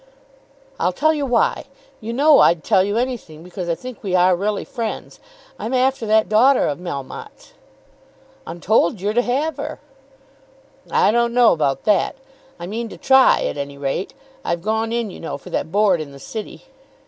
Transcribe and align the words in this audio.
"I'll 0.79 0.93
tell 0.93 1.13
you 1.13 1.27
why. 1.27 1.65
You 1.99 2.11
know 2.11 2.39
I'd 2.39 2.63
tell 2.63 2.83
you 2.83 2.97
anything 2.97 3.43
because 3.43 3.69
I 3.69 3.75
think 3.75 4.01
we 4.01 4.15
are 4.15 4.35
really 4.35 4.65
friends. 4.65 5.19
I'm 5.59 5.75
after 5.75 6.07
that 6.07 6.27
daughter 6.27 6.65
of 6.67 6.79
Melmotte's." 6.79 7.53
"I'm 8.47 8.59
told 8.59 8.99
you're 8.99 9.13
to 9.13 9.21
have 9.21 9.57
her." 9.57 9.79
"I 10.89 11.11
don't 11.11 11.35
know 11.35 11.53
about 11.53 11.83
that. 11.83 12.15
I 12.59 12.65
mean 12.65 12.89
to 12.89 12.97
try 12.97 13.43
at 13.43 13.57
any 13.59 13.77
rate. 13.77 14.15
I've 14.43 14.63
gone 14.63 14.91
in 14.91 15.11
you 15.11 15.19
know 15.19 15.37
for 15.37 15.51
that 15.51 15.71
Board 15.71 16.01
in 16.01 16.13
the 16.13 16.19
city." 16.19 16.63